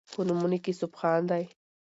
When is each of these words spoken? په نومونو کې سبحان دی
په 0.13 0.19
نومونو 0.27 0.57
کې 0.63 0.71
سبحان 0.81 1.21
دی 1.31 1.43